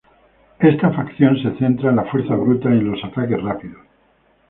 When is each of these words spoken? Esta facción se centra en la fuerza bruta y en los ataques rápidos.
Esta 0.59 0.89
facción 0.93 1.37
se 1.43 1.51
centra 1.59 1.91
en 1.91 1.97
la 1.97 2.05
fuerza 2.05 2.33
bruta 2.33 2.69
y 2.69 2.79
en 2.79 2.89
los 2.89 3.03
ataques 3.03 3.39
rápidos. 3.39 3.85